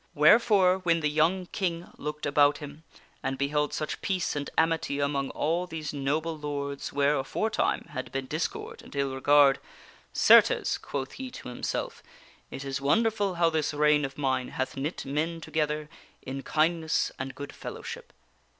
[0.15, 2.83] Wherefore, when the young King looked about him
[3.21, 8.25] and beheld such peace and amity among all these noble lords where, aforetime, had been
[8.25, 9.59] discord and ill regard:"
[10.27, 12.01] Certes," quoth he to himself,"
[12.49, 15.87] it is wonderful how this reign of mine hath knit men together
[16.23, 18.13] in kindness and 8o THE WINNING OF A QUEEN good fellowship